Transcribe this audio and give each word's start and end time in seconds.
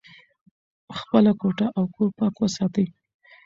خپله 0.99 1.31
کوټه 1.39 1.67
او 1.77 1.83
کور 1.95 2.09
پاک 2.17 2.33
وساتئ. 2.39 2.85